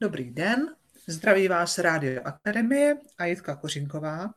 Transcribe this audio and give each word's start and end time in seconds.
Dobrý 0.00 0.30
den, 0.30 0.74
zdraví 1.06 1.48
vás 1.48 1.78
Rádio 1.78 2.22
Akademie 2.24 2.96
a 3.18 3.24
Jitka 3.24 3.56
Kořinková 3.56 4.34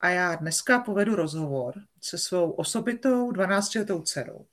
a 0.00 0.08
já 0.08 0.34
dneska 0.34 0.78
povedu 0.78 1.16
rozhovor 1.16 1.74
se 2.00 2.18
svou 2.18 2.50
osobitou 2.50 3.30
12-letou 3.30 4.02
dcerou, 4.02 4.46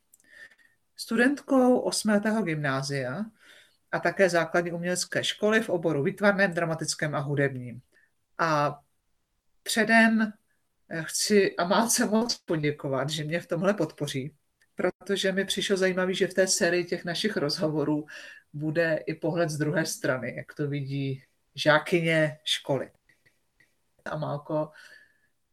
studentkou 0.96 1.80
8. 1.80 2.12
gymnázia 2.44 3.26
a 3.92 4.00
také 4.00 4.30
základní 4.30 4.72
umělecké 4.72 5.24
školy 5.24 5.62
v 5.62 5.70
oboru 5.70 6.04
výtvarném, 6.04 6.54
dramatickém 6.54 7.16
a 7.16 7.20
hudebním. 7.20 7.82
A 8.38 8.80
předem 9.64 10.34
chci 11.02 11.56
Amálce 11.56 12.06
moc 12.06 12.38
poděkovat, 12.38 13.10
že 13.10 13.24
mě 13.24 13.40
v 13.40 13.48
tomhle 13.48 13.74
podpoří, 13.74 14.36
protože 14.76 15.32
mi 15.32 15.46
přišlo 15.46 15.78
zajímavé, 15.78 16.14
že 16.14 16.28
v 16.28 16.34
té 16.34 16.48
sérii 16.48 16.86
těch 16.86 17.06
našich 17.06 17.38
rozhovorů 17.38 18.06
bude 18.54 19.04
i 19.08 19.14
pohled 19.14 19.50
z 19.50 19.58
druhé 19.58 19.86
strany, 19.86 20.36
jak 20.36 20.54
to 20.54 20.68
vidí 20.68 21.24
žákyně 21.56 22.40
školy. 22.44 22.92
Amálko, 24.06 24.72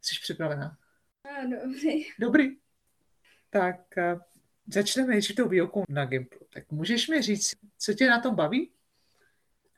jsi 0.01 0.15
připravená? 0.23 0.79
A, 1.25 1.47
dobrý. 1.47 2.05
Dobrý. 2.19 2.57
Tak 3.51 3.99
eh, 3.99 4.17
začneme 4.67 5.09
nejdřív 5.09 5.37
tou 5.37 5.49
výukou 5.49 5.85
na 5.89 6.05
Gimplu. 6.05 6.41
Tak 6.53 6.71
můžeš 6.71 7.09
mi 7.09 7.23
říct, 7.23 7.55
co 7.79 7.95
tě 7.95 8.09
na 8.09 8.21
tom 8.21 8.35
baví? 8.35 8.71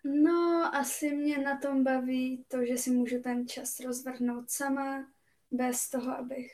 No, 0.05 0.71
asi 0.75 1.17
mě 1.17 1.39
na 1.39 1.59
tom 1.59 1.85
baví 1.85 2.45
to, 2.49 2.65
že 2.67 2.77
si 2.77 2.91
můžu 2.91 3.23
ten 3.23 3.49
čas 3.49 3.81
rozvrhnout 3.81 4.51
sama, 4.51 5.13
bez 5.51 5.91
toho, 5.91 6.19
abych 6.19 6.53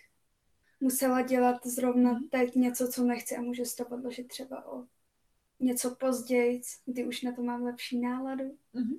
musela 0.81 1.23
dělat 1.23 1.67
zrovna 1.67 2.21
teď 2.31 2.55
něco, 2.55 2.89
co 2.89 3.05
nechci 3.05 3.37
a 3.37 3.41
můžu 3.41 3.65
z 3.65 3.75
toho 3.75 3.97
odložit 3.97 4.29
třeba 4.29 4.67
o 4.67 4.85
něco 5.61 5.97
později, 5.97 6.63
kdy 6.87 7.07
už 7.07 7.23
na 7.23 7.33
to 7.33 7.43
mám 7.43 7.63
lepší 7.63 8.01
náladu. 8.01 8.59
Mhm. 8.73 8.99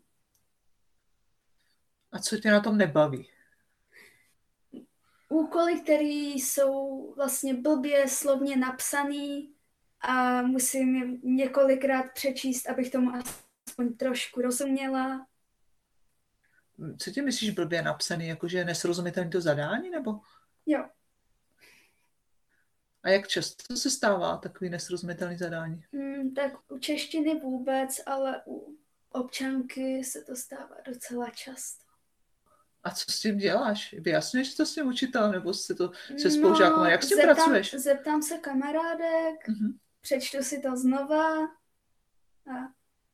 A 2.11 2.19
co 2.19 2.37
tě 2.37 2.51
na 2.51 2.59
tom 2.59 2.77
nebaví? 2.77 3.29
Úkoly, 5.29 5.81
které 5.81 6.33
jsou 6.35 7.13
vlastně 7.15 7.53
blbě 7.53 8.07
slovně 8.07 8.55
napsaný 8.55 9.53
a 10.01 10.41
musím 10.41 10.95
je 10.95 11.17
několikrát 11.23 12.05
přečíst, 12.13 12.69
abych 12.69 12.91
tomu 12.91 13.11
aspoň 13.67 13.93
trošku 13.97 14.41
rozuměla. 14.41 15.27
Co 16.97 17.11
ti 17.11 17.21
myslíš 17.21 17.49
blbě 17.49 17.81
napsaný, 17.81 18.27
jakože 18.27 18.65
nesrozumitelný 18.65 19.29
to 19.29 19.41
zadání, 19.41 19.89
nebo? 19.89 20.19
Jo. 20.65 20.89
A 23.03 23.09
jak 23.09 23.27
často 23.27 23.75
se 23.77 23.89
stává 23.89 24.37
takový 24.37 24.69
nesrozumitelný 24.69 25.37
zadání? 25.37 25.83
Hmm, 25.93 26.33
tak 26.33 26.71
u 26.71 26.77
češtiny 26.79 27.39
vůbec, 27.39 27.89
ale 28.05 28.41
u 28.47 28.77
občanky 29.09 30.03
se 30.03 30.21
to 30.21 30.35
stává 30.35 30.75
docela 30.85 31.29
často. 31.29 31.83
A 32.83 32.91
co 32.91 33.11
s 33.11 33.19
tím 33.19 33.37
děláš? 33.37 33.95
Vyjasňuješ 33.99 34.55
to 34.55 34.65
s 34.65 34.73
tím 34.75 34.87
učitelem, 34.87 35.31
nebo 35.31 35.53
se 35.53 35.75
to 35.75 35.91
se 36.21 36.31
spolužákem? 36.31 36.77
No, 36.79 36.85
jak 36.85 37.03
s 37.03 37.07
tím 37.07 37.17
zeptám, 37.17 37.35
pracuješ? 37.35 37.73
Zeptám 37.73 38.21
se 38.21 38.37
kamarádek, 38.37 39.47
Mhm. 39.47 39.77
přečtu 40.01 40.37
si 40.43 40.59
to 40.61 40.77
znova 40.77 41.43
a 41.43 42.53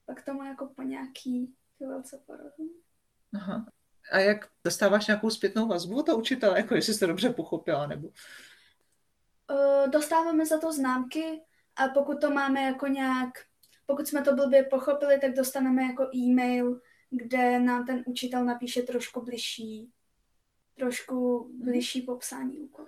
pak 0.06 0.26
tomu 0.26 0.44
jako 0.44 0.68
po 0.76 0.82
nějaký 0.82 1.56
chvilce 1.78 2.22
porozumím. 2.26 2.74
Aha. 3.36 3.66
A 4.12 4.20
jak 4.20 4.50
dostáváš 4.64 5.08
nějakou 5.08 5.30
zpětnou 5.30 5.68
vazbu 5.68 6.00
od 6.00 6.06
toho 6.06 6.18
učitele, 6.18 6.58
jako 6.60 6.76
jestli 6.76 6.94
jsi 6.94 7.00
to 7.00 7.08
dobře 7.08 7.30
pochopila, 7.30 7.88
nebo? 7.88 8.10
Uh, 9.52 9.90
dostáváme 9.92 10.46
za 10.46 10.60
to 10.60 10.74
známky 10.74 11.42
a 11.76 11.88
pokud 11.88 12.22
to 12.22 12.32
máme 12.32 12.62
jako 12.62 12.88
nějak, 12.88 13.30
pokud 13.86 14.08
jsme 14.08 14.22
to 14.22 14.36
blbě 14.36 14.64
pochopili, 14.64 15.20
tak 15.20 15.34
dostaneme 15.34 15.84
jako 15.84 16.10
e-mail, 16.16 16.82
kde 17.10 17.60
nám 17.60 17.86
ten 17.86 18.04
učitel 18.06 18.46
napíše 18.46 18.82
trošku 18.82 19.22
bližší, 19.22 19.92
trošku 20.78 21.50
bližší 21.64 22.02
popsání 22.02 22.60
úkolů. 22.60 22.88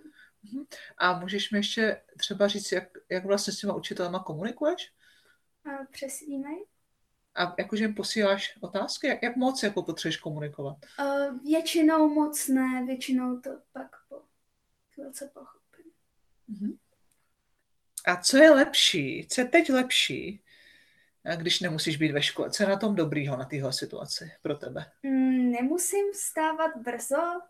A 0.98 1.20
můžeš 1.20 1.52
mi 1.52 1.60
ještě 1.60 2.02
třeba 2.18 2.48
říct, 2.48 2.72
jak, 2.72 2.90
jak 3.10 3.26
vlastně 3.26 3.54
s 3.54 3.58
těma 3.58 3.74
učitelema 3.74 4.20
komunikuješ? 4.20 4.94
A 5.66 5.86
přes 5.92 6.22
e-mail? 6.22 6.66
A 7.36 7.56
jakože 7.58 7.84
jim 7.84 7.96
posíláš 7.96 8.58
otázky? 8.62 9.08
Jak, 9.08 9.24
jak 9.24 9.36
moc 9.36 9.64
jako 9.64 9.84
potřebuješ 9.84 10.18
komunikovat? 10.18 10.78
Uh, 11.00 11.40
většinou 11.44 12.10
moc 12.10 12.48
ne, 12.48 12.86
většinou 12.86 13.40
to 13.40 13.50
pak 13.72 13.90
po 14.10 14.22
chvilce 14.94 15.32
pochopím. 15.34 15.57
Mhm. 16.48 16.78
A 18.06 18.16
co 18.16 18.38
je 18.38 18.52
lepší? 18.52 19.28
Co 19.30 19.42
je 19.42 19.48
teď 19.48 19.70
lepší, 19.70 20.42
když 21.36 21.60
nemusíš 21.60 21.98
být 21.98 22.12
ve 22.12 22.22
škole? 22.22 22.52
Co 22.52 22.64
je 22.64 22.70
na 22.70 22.78
tom 22.78 22.96
dobrýho, 22.96 23.38
na 23.38 23.46
téhle 23.46 23.74
situaci 23.74 24.32
pro 24.42 24.56
tebe? 24.56 24.86
Mm, 25.04 25.52
nemusím 25.52 26.12
vstávat 26.12 26.78
brzo, 26.78 27.42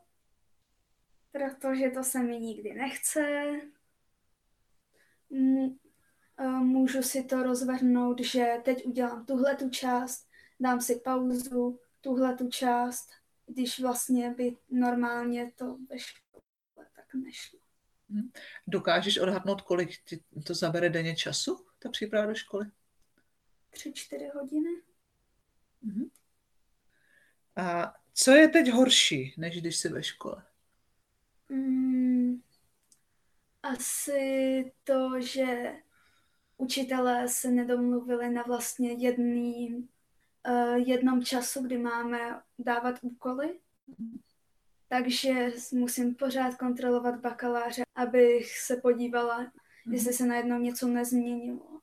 protože 1.32 1.90
to 1.90 2.04
se 2.04 2.20
mi 2.20 2.40
nikdy 2.40 2.74
nechce. 2.74 3.52
Mm, 5.30 5.78
Můžu 6.60 7.02
si 7.04 7.24
to 7.24 7.44
rozvrhnout, 7.44 8.20
že 8.20 8.58
teď 8.66 8.86
udělám 8.86 9.26
tuhle 9.26 9.56
tu 9.56 9.70
část, 9.70 10.28
dám 10.60 10.82
si 10.82 10.96
pauzu, 10.96 11.80
tuhle 12.02 12.36
tu 12.36 12.50
část, 12.50 13.10
když 13.46 13.80
vlastně 13.80 14.30
by 14.32 14.58
normálně 14.70 15.52
to 15.56 15.78
ve 15.90 16.00
škole 16.00 16.44
tak 16.96 17.14
nešlo. 17.14 17.60
Dokážeš 18.68 19.18
odhadnout, 19.18 19.62
kolik 19.62 19.90
ti 20.06 20.20
to 20.46 20.54
zabere 20.54 20.90
denně 20.90 21.16
času, 21.16 21.66
ta 21.80 21.90
příprava 21.90 22.26
do 22.26 22.36
školy? 22.36 22.66
Tři, 23.70 23.94
čtyři 23.94 24.30
hodiny. 24.36 24.70
Mhm. 25.82 26.10
A 27.56 27.94
co 28.14 28.32
je 28.32 28.48
teď 28.48 28.72
horší, 28.72 29.34
než 29.38 29.62
když 29.62 29.78
jsi 29.78 29.90
ve 29.90 30.04
škole? 30.04 30.44
Mm, 31.50 32.42
asi 33.64 34.72
to, 34.84 35.22
že 35.22 35.74
učitelé 36.58 37.28
se 37.28 37.52
nedomluvili 37.52 38.30
na 38.30 38.44
vlastně 38.44 38.92
jedný, 38.92 39.88
uh, 40.48 40.76
jednom 40.76 41.24
času, 41.24 41.64
kdy 41.64 41.78
máme 41.78 42.42
dávat 42.60 43.00
úkoly. 43.02 43.60
Takže 44.90 45.52
musím 45.74 46.16
pořád 46.16 46.56
kontrolovat 46.56 47.20
bakaláře, 47.20 47.84
abych 47.96 48.60
se 48.60 48.76
podívala, 48.76 49.52
jestli 49.92 50.14
se 50.14 50.26
najednou 50.26 50.58
něco 50.60 50.88
nezměnilo. 50.88 51.80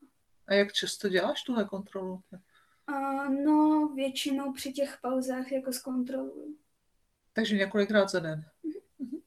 A 0.47 0.54
jak 0.54 0.72
často 0.72 1.09
děláš 1.09 1.43
tuhle 1.43 1.64
kontrolu? 1.64 2.22
Uh, 2.91 3.28
no, 3.44 3.88
většinou 3.94 4.53
při 4.53 4.72
těch 4.72 4.98
pauzách 5.03 5.53
jako 5.53 5.72
zkontroluju. 5.72 6.56
Takže 7.32 7.56
několikrát 7.56 8.10
za 8.10 8.20
den. 8.20 8.44
Mhm. 8.98 9.20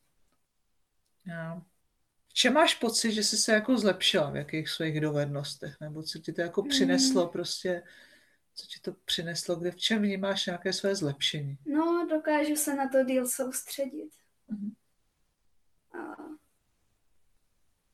Já. 1.25 1.61
V 2.27 2.33
čem 2.33 2.53
máš 2.53 2.75
pocit, 2.75 3.11
že 3.11 3.23
jsi 3.23 3.37
se 3.37 3.53
jako 3.53 3.77
zlepšila, 3.77 4.29
v 4.29 4.35
jakých 4.35 4.69
svých 4.69 5.01
dovednostech, 5.01 5.75
nebo 5.81 6.03
co 6.03 6.19
ti 6.19 6.33
to 6.33 6.41
jako 6.41 6.63
přineslo 6.63 7.27
prostě, 7.27 7.83
co 8.57 8.67
ti 8.67 8.79
to 8.81 8.93
přineslo, 9.05 9.55
kde 9.55 9.71
v 9.71 9.75
čem 9.75 10.01
vnímáš 10.01 10.45
nějaké 10.45 10.73
své 10.73 10.95
zlepšení? 10.95 11.57
No, 11.65 12.07
dokážu 12.09 12.55
se 12.55 12.75
na 12.75 12.89
to 12.89 13.03
díl 13.03 13.27
soustředit. 13.27 14.09
Mhm. 14.47 14.71
A 15.93 16.17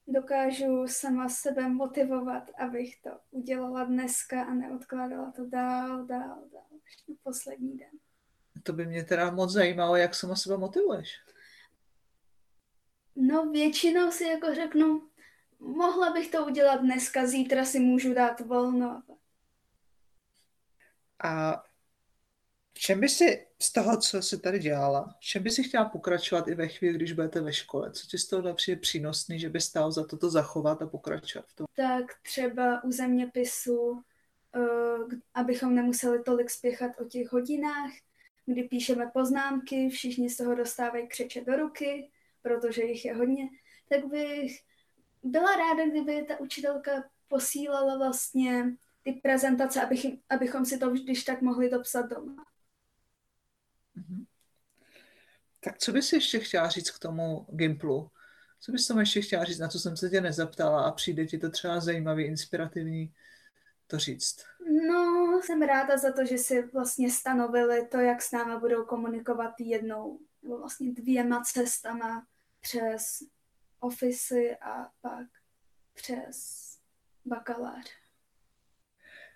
dokážu 0.07 0.87
sama 0.87 1.29
sebe 1.29 1.69
motivovat, 1.69 2.43
abych 2.57 3.01
to 3.01 3.09
udělala 3.31 3.83
dneska 3.83 4.43
a 4.43 4.53
neodkládala 4.53 5.31
to 5.31 5.45
dál, 5.45 6.05
dál, 6.05 6.43
dál, 6.51 6.67
až 6.85 7.03
na 7.07 7.15
poslední 7.23 7.77
den. 7.77 7.91
To 8.63 8.73
by 8.73 8.85
mě 8.85 9.03
teda 9.03 9.31
moc 9.31 9.51
zajímalo, 9.51 9.95
jak 9.95 10.15
sama 10.15 10.35
sebe 10.35 10.57
motivuješ. 10.57 11.19
No, 13.15 13.51
většinou 13.51 14.11
si 14.11 14.23
jako 14.23 14.55
řeknu, 14.55 15.09
mohla 15.59 16.13
bych 16.13 16.31
to 16.31 16.45
udělat 16.45 16.77
dneska, 16.81 17.27
zítra 17.27 17.65
si 17.65 17.79
můžu 17.79 18.13
dát 18.13 18.39
volno. 18.39 19.03
A 21.23 21.63
v 22.73 22.79
čem 22.79 22.99
by 22.99 23.09
si 23.09 23.47
z 23.61 23.73
toho, 23.73 23.97
co 23.97 24.21
jsi 24.21 24.39
tady 24.39 24.59
dělala, 24.59 25.15
v 25.19 25.23
čem 25.23 25.43
by 25.43 25.49
si 25.49 25.63
chtěla 25.63 25.85
pokračovat 25.85 26.47
i 26.47 26.55
ve 26.55 26.67
chvíli, 26.67 26.95
když 26.95 27.11
budete 27.11 27.41
ve 27.41 27.53
škole? 27.53 27.91
Co 27.91 28.07
ti 28.07 28.17
z 28.17 28.27
toho 28.27 28.53
přijde 28.53 28.81
přínosný, 28.81 29.39
že 29.39 29.49
by 29.49 29.61
stálo 29.61 29.91
za 29.91 30.07
to 30.07 30.17
to 30.17 30.29
zachovat 30.29 30.81
a 30.81 30.87
pokračovat 30.87 31.45
v 31.47 31.55
tom? 31.55 31.65
Tak 31.75 32.05
třeba 32.23 32.83
u 32.83 32.91
zeměpisu, 32.91 34.01
eh, 34.55 35.17
abychom 35.33 35.75
nemuseli 35.75 36.23
tolik 36.23 36.49
spěchat 36.49 36.91
o 37.01 37.05
těch 37.05 37.31
hodinách, 37.31 37.91
kdy 38.45 38.63
píšeme 38.63 39.11
poznámky, 39.13 39.89
všichni 39.89 40.29
z 40.29 40.37
toho 40.37 40.55
dostávají 40.55 41.07
křeče 41.07 41.41
do 41.41 41.55
ruky, 41.55 42.11
protože 42.41 42.83
jich 42.83 43.05
je 43.05 43.15
hodně, 43.15 43.43
tak 43.89 44.05
bych 44.05 44.59
byla 45.23 45.55
ráda, 45.55 45.89
kdyby 45.89 46.23
ta 46.23 46.39
učitelka 46.39 46.91
posílala 47.27 47.97
vlastně 47.97 48.65
ty 49.03 49.13
prezentace, 49.13 49.81
abych, 49.81 50.05
abychom 50.29 50.65
si 50.65 50.77
to 50.77 50.89
když 50.89 51.23
tak 51.23 51.41
mohli 51.41 51.69
dopsat 51.69 52.09
doma. 52.09 52.45
Mhm. 53.95 54.25
Tak 55.59 55.77
co 55.77 55.91
bys 55.91 56.13
ještě 56.13 56.39
chtěla 56.39 56.69
říct 56.69 56.91
k 56.91 56.99
tomu 56.99 57.47
Gimplu? 57.49 58.11
Co 58.59 58.71
bys 58.71 58.87
tomu 58.87 58.99
ještě 58.99 59.21
chtěla 59.21 59.43
říct, 59.43 59.59
na 59.59 59.67
co 59.67 59.79
jsem 59.79 59.97
se 59.97 60.09
tě 60.09 60.21
nezeptala 60.21 60.85
a 60.85 60.91
přijde 60.91 61.25
ti 61.25 61.37
to 61.37 61.49
třeba 61.49 61.79
zajímavý, 61.79 62.23
inspirativní, 62.23 63.13
to 63.87 63.97
říct? 63.97 64.45
No, 64.87 65.41
jsem 65.43 65.61
ráda 65.61 65.97
za 65.97 66.11
to, 66.11 66.25
že 66.25 66.37
si 66.37 66.61
vlastně 66.61 67.11
stanovili 67.11 67.87
to, 67.87 67.97
jak 67.97 68.21
s 68.21 68.31
námi 68.31 68.59
budou 68.59 68.85
komunikovat 68.85 69.53
jednou 69.59 70.19
nebo 70.43 70.57
vlastně 70.57 70.93
dvěma 70.93 71.43
cestama 71.43 72.27
přes 72.61 73.23
ofisy 73.79 74.55
a 74.55 74.91
pak 75.01 75.27
přes 75.93 76.67
bakalář. 77.25 78.02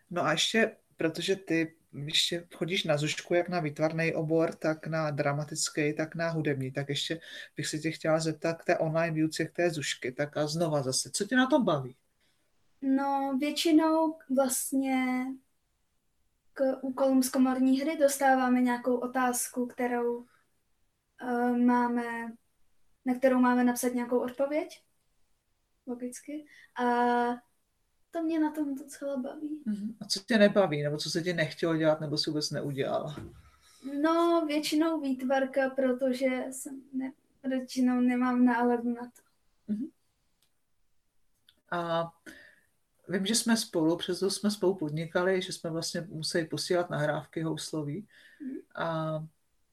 No 0.09 0.25
a 0.25 0.31
ještě, 0.31 0.77
protože 0.98 1.36
ty 1.36 1.75
ještě 2.06 2.48
chodíš 2.56 2.83
na 2.83 2.98
zušku 2.98 3.33
jak 3.33 3.50
na 3.50 3.59
výtvarný 3.59 4.13
obor, 4.13 4.56
tak 4.56 4.88
na 4.88 5.12
dramatický, 5.12 5.94
tak 5.94 6.15
na 6.15 6.30
hudební, 6.30 6.71
tak 6.71 6.89
ještě 6.89 7.19
bych 7.57 7.68
se 7.68 7.80
tě 7.80 7.92
chtěla 7.92 8.19
zeptat 8.19 8.62
k 8.62 8.65
té 8.65 8.77
online 8.77 9.13
výuce, 9.13 9.45
k 9.45 9.54
té 9.54 9.69
zušky, 9.69 10.12
tak 10.12 10.38
a 10.38 10.48
znova 10.48 10.83
zase, 10.83 11.09
co 11.12 11.25
tě 11.25 11.36
na 11.36 11.48
tom 11.48 11.65
baví? 11.65 11.95
No, 12.81 13.38
většinou 13.39 14.18
vlastně 14.36 15.25
k 16.54 16.62
úkolům 16.81 17.24
z 17.24 17.30
komorní 17.30 17.81
hry 17.81 17.98
dostáváme 17.98 18.62
nějakou 18.62 18.98
otázku, 18.98 19.68
kterou 19.68 20.18
uh, 20.18 21.57
máme, 21.57 22.04
na 23.06 23.15
kterou 23.15 23.39
máme 23.39 23.63
napsat 23.63 23.94
nějakou 23.94 24.19
odpověď, 24.19 24.81
logicky. 25.88 26.45
A 26.80 26.86
to 28.18 28.24
mě 28.24 28.40
na 28.40 28.52
tom 28.52 28.75
docela 28.75 29.18
baví. 29.18 29.64
Uh-huh. 29.68 29.96
A 30.02 30.06
co 30.06 30.19
tě 30.19 30.38
nebaví, 30.38 30.84
nebo 30.84 30.98
co 30.98 31.10
se 31.10 31.22
tě 31.22 31.34
nechtělo 31.34 31.78
dělat, 31.78 32.02
nebo 32.02 32.18
si 32.18 32.30
vůbec 32.30 32.52
neudělala? 32.52 33.16
No, 34.02 34.46
většinou 34.48 35.02
výtvarka, 35.02 35.69
protože 35.69 36.28
jsem 36.52 36.81
ne, 36.94 37.12
většinou 37.44 38.02
nemám 38.02 38.46
náladu 38.46 38.94
na 38.94 39.02
to. 39.02 39.22
Uh-huh. 39.74 39.90
A 41.72 42.12
vím, 43.10 43.25
že 43.25 43.36
jsme 43.36 43.58
spolu, 43.58 43.98
přesto 43.98 44.30
jsme 44.30 44.52
spolu 44.52 44.75
podnikali, 44.75 45.42
že 45.42 45.54
jsme 45.54 45.69
vlastně 45.69 46.02
museli 46.02 46.46
posílat 46.46 46.90
nahrávky 46.90 47.42
houslový 47.42 48.08
mm. 48.42 48.58
a 48.75 49.19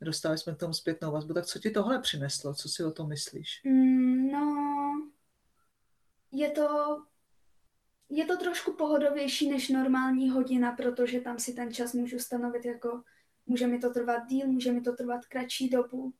dostali 0.00 0.38
jsme 0.38 0.54
k 0.54 0.58
tomu 0.58 0.72
zpětnou 0.72 1.12
vazbu. 1.12 1.34
Tak 1.34 1.46
co 1.46 1.58
ti 1.58 1.70
tohle 1.70 1.98
přineslo? 1.98 2.54
Co 2.54 2.68
si 2.68 2.84
o 2.84 2.90
tom 2.90 3.08
myslíš? 3.08 3.60
Mm, 3.64 4.32
no, 4.32 4.54
je 6.32 6.50
to, 6.50 6.96
je 8.08 8.24
to 8.24 8.36
trošku 8.36 8.72
pohodovější 8.72 9.50
než 9.50 9.68
normální 9.68 10.30
hodina, 10.30 10.72
protože 10.72 11.20
tam 11.20 11.38
si 11.38 11.54
ten 11.54 11.74
čas 11.74 11.92
můžu 11.92 12.18
stanovit 12.18 12.64
jako 12.64 13.02
může 13.46 13.66
mi 13.66 13.78
to 13.78 13.90
trvat 13.90 14.26
díl, 14.26 14.46
může 14.46 14.72
mi 14.72 14.80
to 14.80 14.92
trvat 14.92 15.26
kratší 15.26 15.68
dobu. 15.68 16.14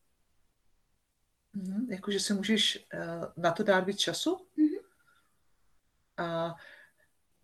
Mm, 1.53 1.91
jakože 1.91 2.21
si 2.21 2.35
můžeš 2.35 2.87
uh, 2.95 3.43
na 3.43 3.53
to 3.53 3.63
dát 3.63 3.81
víc 3.81 3.99
času? 3.99 4.37
Mm-hmm. 4.59 4.85
A 6.17 6.55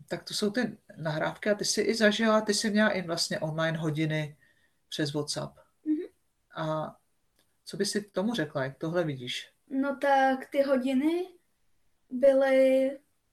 tak 0.08 0.25
to 0.25 0.34
jsou 0.34 0.50
ty 0.50 0.78
nahrávky 0.96 1.50
a 1.50 1.54
ty 1.54 1.64
jsi 1.64 1.81
i 1.81 1.94
zažila, 1.94 2.40
ty 2.40 2.54
jsi 2.54 2.70
měla 2.70 2.90
i 2.90 3.02
vlastně 3.02 3.40
online 3.40 3.78
hodiny 3.78 4.36
přes 4.88 5.12
WhatsApp. 5.12 5.56
Mm-hmm. 5.56 6.08
A 6.56 6.96
co 7.64 7.76
by 7.76 7.86
si 7.86 8.04
k 8.04 8.12
tomu 8.12 8.34
řekla, 8.34 8.64
jak 8.64 8.78
tohle 8.78 9.04
vidíš? 9.04 9.52
No 9.69 9.96
tak 9.96 10.46
ty 10.50 10.62
hodiny 10.62 11.28
byly 12.10 12.90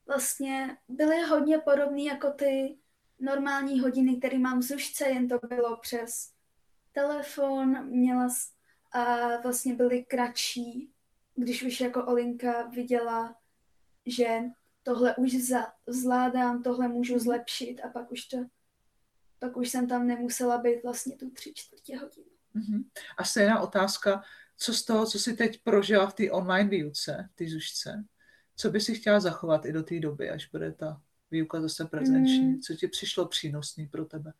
vlastně, 0.08 0.76
byly 0.88 1.22
hodně 1.22 1.58
podobné 1.58 2.02
jako 2.02 2.30
ty 2.30 2.78
normální 3.20 3.80
hodiny, 3.80 4.16
které 4.16 4.38
mám 4.38 4.60
v 4.60 4.62
Zušce, 4.62 5.08
jen 5.08 5.28
to 5.28 5.38
bylo 5.48 5.76
přes 5.76 6.32
telefon, 6.92 7.86
měla 7.86 8.28
a 8.92 9.36
vlastně 9.40 9.74
byly 9.74 10.04
kratší, 10.04 10.92
když 11.34 11.62
už 11.62 11.80
jako 11.80 12.06
Olinka 12.06 12.62
viděla, 12.62 13.36
že 14.06 14.40
tohle 14.82 15.16
už 15.16 15.34
za, 15.34 15.66
zvládám, 15.86 16.62
tohle 16.62 16.88
můžu 16.88 17.12
mhm. 17.14 17.20
zlepšit 17.20 17.80
a 17.80 17.88
pak 17.88 18.12
už 18.12 18.24
to, 18.24 18.36
pak 19.38 19.56
už 19.56 19.68
jsem 19.68 19.88
tam 19.88 20.06
nemusela 20.06 20.58
být 20.58 20.82
vlastně 20.82 21.16
tu 21.16 21.30
tři 21.30 21.52
čtvrtě 21.54 21.96
hodinu. 21.96 22.26
Mm-hmm. 22.56 22.84
A 23.18 23.24
stejná 23.24 23.60
otázka, 23.60 24.22
co 24.56 24.74
z 24.74 24.84
toho, 24.84 25.06
co 25.06 25.18
jsi 25.18 25.36
teď 25.36 25.62
prožila 25.62 26.10
v 26.10 26.14
té 26.14 26.30
online 26.30 26.70
výuce, 26.70 27.28
ty 27.34 27.48
zušce, 27.48 28.04
co 28.60 28.70
by 28.70 28.80
si 28.80 28.94
chtěla 28.94 29.20
zachovat 29.20 29.66
i 29.66 29.72
do 29.72 29.82
té 29.82 30.00
doby, 30.00 30.30
až 30.30 30.50
bude 30.50 30.72
ta 30.72 31.02
výuka 31.30 31.60
zase 31.60 31.84
prezenční? 31.84 32.46
Mm. 32.46 32.60
Co 32.60 32.74
ti 32.74 32.88
přišlo 32.88 33.28
přínosný 33.28 33.86
pro 33.86 34.04
tebe? 34.04 34.32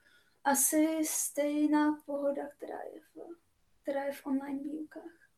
Asi 0.45 1.01
stejná 1.05 2.03
pohoda, 2.07 2.43
která 2.57 2.79
je 2.95 3.01
v, 3.01 3.37
která 3.83 4.05
je 4.05 4.13
v 4.13 4.27
online 4.27 4.63
výukách. 4.63 5.31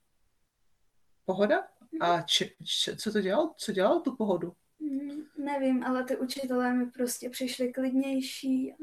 Pohoda? 1.25 1.69
A 2.01 2.23
či, 2.23 2.57
či, 2.65 2.97
co 2.97 3.13
to 3.13 3.21
dělalo? 3.21 3.55
Co 3.57 3.73
dělalo 3.73 4.01
tu 4.01 4.17
pohodu? 4.17 4.57
Mm, 4.79 5.45
nevím, 5.45 5.85
ale 5.85 6.05
ty 6.05 6.17
učitelé 6.17 6.75
mi 6.75 6.87
prostě 6.87 7.31
přišli 7.31 7.73
klidnější. 7.73 8.75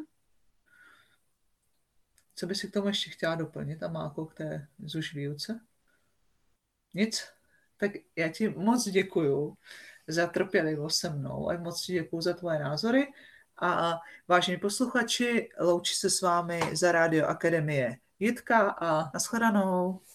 Co 2.35 2.47
by 2.47 2.55
si 2.55 2.67
k 2.67 2.73
tomu 2.73 2.87
ještě 2.87 3.09
chtěla 3.09 3.35
doplnit 3.35 3.83
a 3.83 3.87
máko 3.87 4.25
k 4.25 4.33
té 4.33 4.67
zuž 4.79 5.13
výuce? 5.13 5.59
Nic? 6.93 7.36
Tak 7.77 7.91
já 8.15 8.29
ti 8.29 8.49
moc 8.49 8.89
děkuju 8.89 9.57
za 10.07 10.27
trpělivost 10.27 10.97
se 10.97 11.09
mnou 11.09 11.49
a 11.49 11.57
moc 11.57 11.81
ti 11.81 11.93
děkuju 11.93 12.21
za 12.21 12.33
tvoje 12.33 12.59
názory 12.59 13.07
a 13.61 13.99
vážení 14.27 14.57
posluchači, 14.57 15.49
loučí 15.59 15.95
se 15.95 16.09
s 16.09 16.21
vámi 16.21 16.61
za 16.73 16.91
Rádio 16.91 17.25
Akademie 17.25 17.97
Jitka 18.19 18.69
a 18.69 19.11
nashledanou. 19.13 20.01